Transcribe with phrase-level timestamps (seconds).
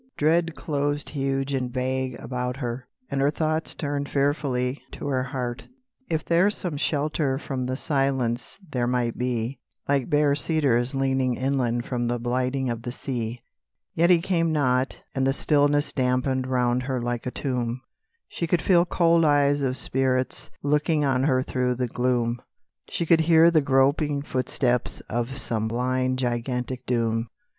[0.17, 5.67] Dread closed huge and vague about her, And her thoughts turned fearfully To her heart,
[6.09, 11.85] if there some shelter From the silence there might be, Like bare cedars leaning inland
[11.85, 13.43] From the blighting of the sea.
[13.93, 17.79] Yet he came not, and the stillness Dampened round her like a tomb;
[18.27, 22.41] She could feel cold eyes of spirits Looking on her through the gloom,
[22.89, 27.27] She could hear the groping footsteps Of some blind, gigantic doom.